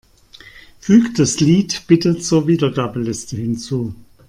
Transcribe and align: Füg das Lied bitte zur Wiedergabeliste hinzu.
Füg 0.79 1.13
das 1.13 1.39
Lied 1.41 1.83
bitte 1.85 2.17
zur 2.17 2.47
Wiedergabeliste 2.47 3.35
hinzu. 3.35 3.93